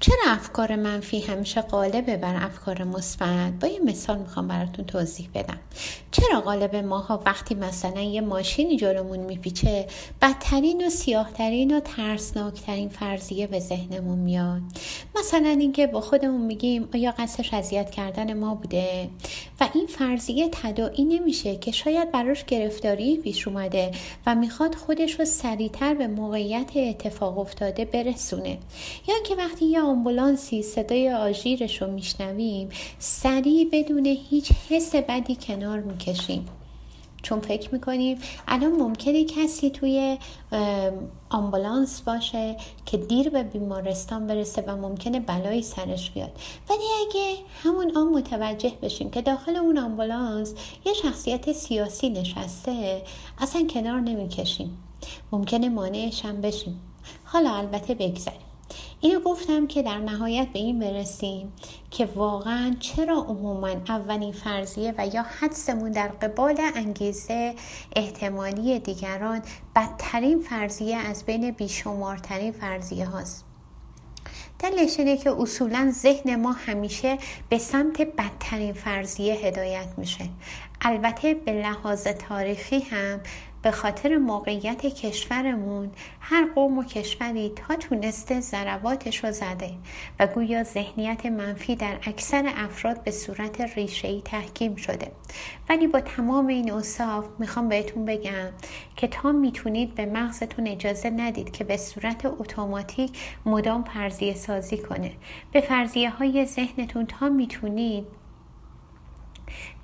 [0.00, 5.58] چرا افکار منفی همیشه غالبه بر افکار مثبت؟ با یه مثال می‌خوام براتون توضیح بدم.
[6.10, 9.86] چرا غالب ماها وقتی مثلا یه ماشینی جلومون میپیچه
[10.22, 14.62] بدترین و سیاهترین و ترسناکترین فرضیه به ذهنمون میاد؟
[15.18, 19.08] مثلا اینکه با خودمون میگیم آیا قصدش اذیت کردن ما بوده؟
[19.60, 23.90] و این فرضیه تداعی نمیشه که شاید براش گرفتاری پیش اومده
[24.26, 28.58] و می‌خواد خودش رو سریعتر به موقعیت اتفاق افتاده برسونه.
[29.08, 35.80] یا که وقتی یه آمبولانسی صدای آژیرش رو میشنویم سریع بدون هیچ حس بدی کنار
[35.80, 36.46] می‌کشیم.
[37.22, 38.18] چون فکر می‌کنیم.
[38.48, 40.18] الان ممکنه کسی توی
[41.30, 42.56] آمبولانس باشه
[42.86, 46.32] که دیر به بیمارستان برسه و ممکنه بلایی سرش بیاد.
[46.70, 53.02] ولی اگه همون آن متوجه بشیم که داخل اون آمبولانس یه شخصیت سیاسی نشسته
[53.38, 54.78] اصلا کنار نمی‌کشیم.
[55.32, 56.80] ممکنه مانعش هم بشیم.
[57.24, 58.49] حالا البته بگذاریم
[59.02, 61.52] اینو گفتم که در نهایت به این برسیم
[61.90, 67.54] که واقعا چرا عموما اولین فرضیه و یا حدسمون در قبال انگیزه
[67.96, 69.42] احتمالی دیگران
[69.76, 73.44] بدترین فرضیه از بین بیشمارترین فرضیه هاست.
[74.58, 80.24] دلش اینه که اصولا ذهن ما همیشه به سمت بدترین فرضیه هدایت میشه.
[80.80, 83.20] البته به لحاظ تاریخی هم
[83.62, 89.70] به خاطر موقعیت کشورمون هر قوم و کشوری تا تونسته ضرباتش رو زده
[90.20, 95.12] و گویا ذهنیت منفی در اکثر افراد به صورت ریشه‌ای تحکیم شده.
[95.68, 98.48] ولی با تمام این اصاف می‌خوام بهتون بگم
[98.96, 105.12] که تا می‌تونید به مغزتون اجازه ندید که به صورت اتوماتیک مدام فرضیه سازی کنه.
[105.52, 108.06] به فرضیه های ذهنتون تا می‌تونید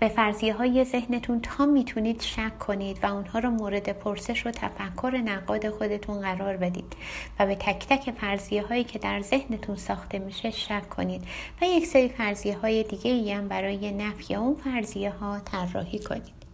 [0.00, 5.22] به فرضیه های ذهنتون تا می‌تونید شک کنید و اونها رو مورد پرسش و تفکر
[5.24, 6.96] نقاد خودتون قرار بدید
[7.38, 11.22] و به تک تک فرضیه هایی که در ذهنتون ساخته میشه شک کنید
[11.62, 16.41] و یک سری فرضیه های دیگه ای هم برای نفی اون فرضیه ها طراحی کنید.